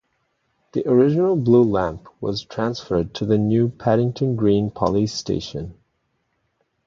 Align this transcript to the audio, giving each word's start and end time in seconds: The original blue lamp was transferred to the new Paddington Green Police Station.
The 0.73 0.89
original 0.89 1.35
blue 1.35 1.61
lamp 1.63 2.07
was 2.19 2.43
transferred 2.43 3.13
to 3.13 3.23
the 3.27 3.37
new 3.37 3.69
Paddington 3.69 4.35
Green 4.35 4.71
Police 4.71 5.13
Station. 5.13 5.75